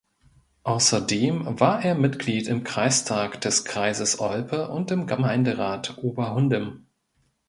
[0.63, 6.87] Außerdem war er Mitglied im Kreistag des Kreises Olpe und im Gemeinderat Oberhundem.